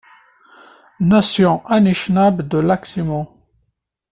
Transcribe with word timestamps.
Nations 0.99 1.61
Anishnabe 1.67 2.41
de 2.41 2.57
Lac-Simon. 2.57 3.27